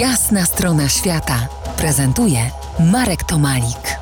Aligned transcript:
Jasna 0.00 0.44
strona 0.44 0.88
świata 0.88 1.48
prezentuje 1.76 2.38
Marek 2.92 3.24
Tomalik. 3.24 3.98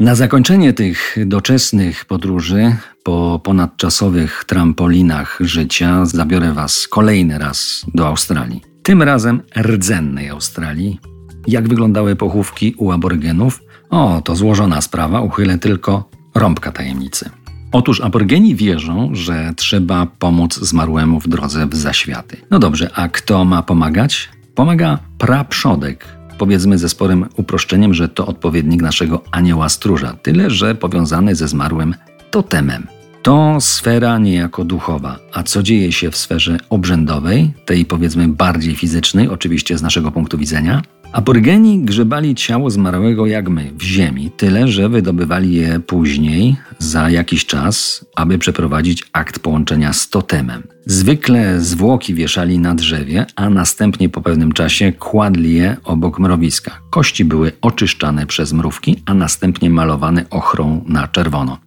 Na 0.00 0.14
zakończenie 0.14 0.72
tych 0.72 1.16
doczesnych 1.26 2.04
podróży 2.04 2.76
po 3.02 3.40
ponadczasowych 3.44 4.44
trampolinach 4.44 5.38
życia 5.40 6.06
zabiorę 6.06 6.52
Was 6.52 6.88
kolejny 6.88 7.38
raz 7.38 7.84
do 7.94 8.06
Australii. 8.06 8.62
Tym 8.82 9.02
razem 9.02 9.42
rdzennej 9.58 10.28
Australii. 10.28 11.00
Jak 11.46 11.68
wyglądały 11.68 12.16
pochówki 12.16 12.74
u 12.78 12.92
aborygenów? 12.92 13.60
O, 13.90 14.22
to 14.24 14.36
złożona 14.36 14.80
sprawa, 14.80 15.20
uchylę 15.20 15.58
tylko 15.58 16.08
rąbka 16.34 16.72
tajemnicy. 16.72 17.30
Otóż 17.72 18.00
aborygeni 18.00 18.54
wierzą, 18.54 19.10
że 19.12 19.52
trzeba 19.56 20.06
pomóc 20.18 20.58
zmarłemu 20.58 21.20
w 21.20 21.28
drodze 21.28 21.66
w 21.66 21.74
zaświaty. 21.74 22.36
No 22.50 22.58
dobrze, 22.58 22.90
a 22.94 23.08
kto 23.08 23.44
ma 23.44 23.62
pomagać? 23.62 24.28
Pomaga 24.54 24.98
praprzodek, 25.18 26.08
powiedzmy 26.38 26.78
ze 26.78 26.88
sporym 26.88 27.26
uproszczeniem, 27.36 27.94
że 27.94 28.08
to 28.08 28.26
odpowiednik 28.26 28.82
naszego 28.82 29.22
anioła 29.30 29.68
stróża, 29.68 30.12
tyle 30.22 30.50
że 30.50 30.74
powiązany 30.74 31.34
ze 31.34 31.48
zmarłym 31.48 31.94
totemem. 32.30 32.86
To 33.22 33.56
sfera 33.60 34.18
niejako 34.18 34.64
duchowa, 34.64 35.18
a 35.32 35.42
co 35.42 35.62
dzieje 35.62 35.92
się 35.92 36.10
w 36.10 36.16
sferze 36.16 36.58
obrzędowej, 36.70 37.52
tej 37.64 37.84
powiedzmy 37.84 38.28
bardziej 38.28 38.74
fizycznej, 38.74 39.28
oczywiście 39.28 39.78
z 39.78 39.82
naszego 39.82 40.10
punktu 40.10 40.38
widzenia? 40.38 40.82
Aborygeni 41.12 41.78
grzebali 41.78 42.34
ciało 42.34 42.70
zmarłego 42.70 43.26
jak 43.26 43.48
my, 43.48 43.70
w 43.78 43.82
ziemi, 43.82 44.30
tyle 44.36 44.68
że 44.68 44.88
wydobywali 44.88 45.54
je 45.54 45.80
później, 45.80 46.56
za 46.78 47.10
jakiś 47.10 47.46
czas, 47.46 48.04
aby 48.16 48.38
przeprowadzić 48.38 49.04
akt 49.12 49.38
połączenia 49.38 49.92
z 49.92 50.08
totemem. 50.08 50.62
Zwykle 50.86 51.60
zwłoki 51.60 52.14
wieszali 52.14 52.58
na 52.58 52.74
drzewie, 52.74 53.26
a 53.36 53.50
następnie 53.50 54.08
po 54.08 54.20
pewnym 54.20 54.52
czasie 54.52 54.92
kładli 54.92 55.54
je 55.54 55.76
obok 55.84 56.18
mrowiska. 56.18 56.78
Kości 56.90 57.24
były 57.24 57.52
oczyszczane 57.60 58.26
przez 58.26 58.52
mrówki, 58.52 59.02
a 59.06 59.14
następnie 59.14 59.70
malowane 59.70 60.24
ochrą 60.30 60.84
na 60.88 61.08
czerwono. 61.08 61.58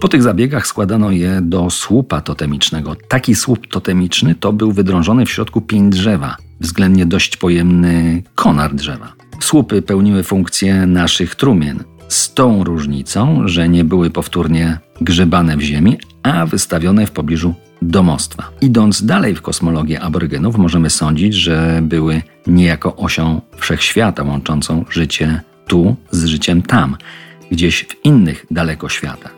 Po 0.00 0.08
tych 0.08 0.22
zabiegach 0.22 0.66
składano 0.66 1.10
je 1.10 1.40
do 1.42 1.70
słupa 1.70 2.20
totemicznego. 2.20 2.96
Taki 3.08 3.34
słup 3.34 3.66
totemiczny 3.66 4.34
to 4.34 4.52
był 4.52 4.72
wydrążony 4.72 5.26
w 5.26 5.30
środku 5.30 5.60
pień 5.60 5.90
drzewa, 5.90 6.36
względnie 6.60 7.06
dość 7.06 7.36
pojemny 7.36 8.22
konar 8.34 8.74
drzewa. 8.74 9.12
Słupy 9.40 9.82
pełniły 9.82 10.22
funkcję 10.22 10.86
naszych 10.86 11.34
trumien, 11.34 11.84
z 12.08 12.34
tą 12.34 12.64
różnicą, 12.64 13.48
że 13.48 13.68
nie 13.68 13.84
były 13.84 14.10
powtórnie 14.10 14.78
grzebane 15.00 15.56
w 15.56 15.60
ziemi, 15.60 15.98
a 16.22 16.46
wystawione 16.46 17.06
w 17.06 17.10
pobliżu 17.10 17.54
domostwa. 17.82 18.50
Idąc 18.60 19.04
dalej 19.04 19.34
w 19.34 19.42
kosmologię 19.42 20.00
aborygenów, 20.00 20.58
możemy 20.58 20.90
sądzić, 20.90 21.34
że 21.34 21.80
były 21.82 22.22
niejako 22.46 22.96
osią 22.96 23.40
wszechświata 23.56 24.22
łączącą 24.22 24.84
życie 24.90 25.40
tu 25.66 25.96
z 26.10 26.24
życiem 26.24 26.62
tam, 26.62 26.96
gdzieś 27.50 27.84
w 27.84 28.04
innych 28.04 28.46
daleko 28.50 28.88
światach. 28.88 29.34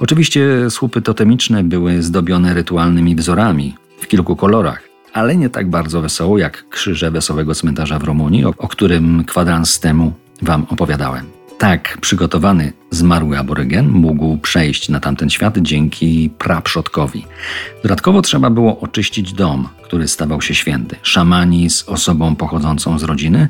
Oczywiście 0.00 0.70
słupy 0.70 1.02
totemiczne 1.02 1.64
były 1.64 2.02
zdobione 2.02 2.54
rytualnymi 2.54 3.16
wzorami 3.16 3.74
w 4.00 4.06
kilku 4.06 4.36
kolorach, 4.36 4.93
ale 5.14 5.36
nie 5.36 5.50
tak 5.50 5.70
bardzo 5.70 6.00
wesoło 6.00 6.38
jak 6.38 6.68
krzyże 6.68 7.10
Wesołego 7.10 7.54
Cmentarza 7.54 7.98
w 7.98 8.02
Rumunii, 8.02 8.44
o, 8.44 8.54
o 8.58 8.68
którym 8.68 9.24
kwadrans 9.24 9.80
temu 9.80 10.12
Wam 10.42 10.66
opowiadałem. 10.70 11.26
Tak 11.58 11.98
przygotowany 12.00 12.72
zmarły 12.90 13.38
aborygen 13.38 13.88
mógł 13.88 14.38
przejść 14.38 14.88
na 14.88 15.00
tamten 15.00 15.30
świat 15.30 15.58
dzięki 15.58 16.30
praprzodkowi. 16.38 17.26
Dodatkowo 17.82 18.22
trzeba 18.22 18.50
było 18.50 18.80
oczyścić 18.80 19.32
dom, 19.32 19.68
który 19.82 20.08
stawał 20.08 20.42
się 20.42 20.54
święty. 20.54 20.96
Szamani 21.02 21.70
z 21.70 21.88
osobą 21.88 22.36
pochodzącą 22.36 22.98
z 22.98 23.02
rodziny 23.02 23.48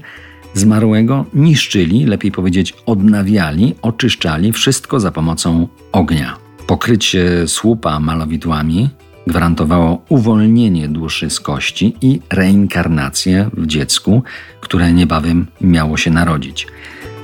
zmarłego 0.54 1.24
niszczyli, 1.34 2.04
lepiej 2.04 2.32
powiedzieć 2.32 2.74
odnawiali, 2.86 3.74
oczyszczali 3.82 4.52
wszystko 4.52 5.00
za 5.00 5.10
pomocą 5.10 5.68
ognia. 5.92 6.36
Pokrycie 6.66 7.48
słupa 7.48 8.00
malowidłami 8.00 8.90
gwarantowało 9.26 10.02
uwolnienie 10.08 10.88
duszy 10.88 11.30
z 11.30 11.40
kości 11.40 11.96
i 12.00 12.20
reinkarnację 12.30 13.50
w 13.52 13.66
dziecku, 13.66 14.22
które 14.60 14.92
niebawem 14.92 15.46
miało 15.60 15.96
się 15.96 16.10
narodzić. 16.10 16.66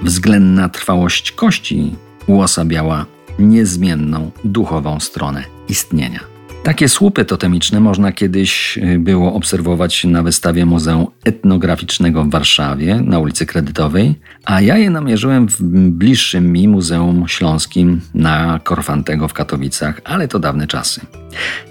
Względna 0.02 0.68
trwałość 0.68 1.32
kości 1.32 1.94
uosabiała 2.26 3.06
niezmienną 3.38 4.30
duchową 4.44 5.00
stronę 5.00 5.44
istnienia. 5.68 6.20
Takie 6.62 6.88
słupy 6.88 7.24
totemiczne 7.24 7.80
można 7.80 8.12
kiedyś 8.12 8.78
y, 8.78 8.98
było 8.98 9.34
obserwować 9.34 10.04
na 10.04 10.22
wystawie 10.22 10.66
Muzeum 10.66 11.06
Etnograficznego 11.24 12.24
w 12.24 12.30
Warszawie 12.30 13.00
na 13.04 13.18
ulicy 13.18 13.46
Kredytowej, 13.46 14.14
a 14.44 14.60
ja 14.60 14.78
je 14.78 14.90
namierzyłem 14.90 15.48
w 15.48 15.62
bliższym 15.90 16.52
mi 16.52 16.68
Muzeum 16.68 17.28
Śląskim 17.28 18.00
na 18.14 18.60
Korfantego 18.64 19.28
w 19.28 19.32
Katowicach, 19.32 20.00
ale 20.04 20.28
to 20.28 20.38
dawne 20.38 20.66
czasy. 20.66 21.00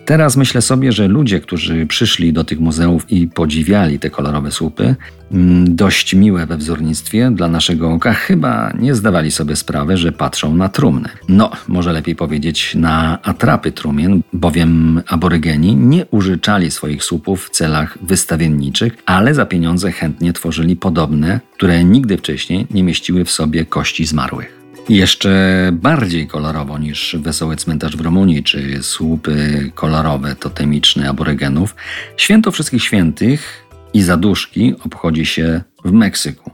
Teraz 0.05 0.37
myślę 0.37 0.61
sobie, 0.61 0.91
że 0.91 1.07
ludzie, 1.07 1.39
którzy 1.39 1.85
przyszli 1.85 2.33
do 2.33 2.43
tych 2.43 2.59
muzeów 2.59 3.11
i 3.11 3.27
podziwiali 3.27 3.99
te 3.99 4.09
kolorowe 4.09 4.51
słupy, 4.51 4.95
mm, 5.31 5.75
dość 5.75 6.13
miłe 6.13 6.45
we 6.45 6.57
wzornictwie 6.57 7.31
dla 7.31 7.47
naszego 7.47 7.91
oka, 7.91 8.13
chyba 8.13 8.73
nie 8.79 8.95
zdawali 8.95 9.31
sobie 9.31 9.55
sprawy, 9.55 9.97
że 9.97 10.11
patrzą 10.11 10.55
na 10.55 10.69
trumnę. 10.69 11.09
No, 11.27 11.51
może 11.67 11.93
lepiej 11.93 12.15
powiedzieć 12.15 12.75
na 12.75 13.21
atrapy 13.21 13.71
trumien, 13.71 14.21
bowiem 14.33 15.01
aborygeni 15.07 15.75
nie 15.75 16.05
użyczali 16.05 16.71
swoich 16.71 17.03
słupów 17.03 17.45
w 17.45 17.49
celach 17.49 17.97
wystawienniczych, 18.01 18.93
ale 19.05 19.33
za 19.39 19.45
pieniądze 19.45 19.91
chętnie 19.91 20.33
tworzyli 20.33 20.75
podobne, 20.75 21.39
które 21.53 21.83
nigdy 21.83 22.17
wcześniej 22.17 22.67
nie 22.71 22.83
mieściły 22.83 23.25
w 23.25 23.31
sobie 23.31 23.65
kości 23.65 24.05
zmarłych. 24.05 24.59
Jeszcze 24.89 25.31
bardziej 25.73 26.27
kolorowo 26.27 26.77
niż 26.77 27.17
Wesoły 27.19 27.55
Cmentarz 27.55 27.97
w 27.97 28.01
Rumunii 28.01 28.43
czy 28.43 28.83
słupy 28.83 29.71
kolorowe 29.75 30.35
totemiczne 30.35 31.09
aborygenów, 31.09 31.75
Święto 32.17 32.51
Wszystkich 32.51 32.83
Świętych 32.83 33.67
i 33.93 34.01
Zaduszki 34.01 34.75
obchodzi 34.85 35.25
się 35.25 35.61
w 35.85 35.91
Meksyku. 35.91 36.51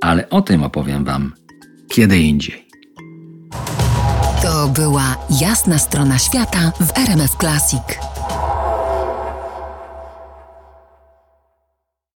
Ale 0.00 0.30
o 0.30 0.42
tym 0.42 0.62
opowiem 0.62 1.04
Wam 1.04 1.32
kiedy 1.88 2.18
indziej. 2.18 2.66
To 4.42 4.68
była 4.68 5.16
jasna 5.40 5.78
strona 5.78 6.18
świata 6.18 6.72
w 6.80 6.98
RMF 6.98 7.36
Classic. 7.40 7.82